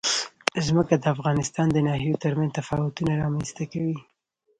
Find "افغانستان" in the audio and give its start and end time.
1.15-1.67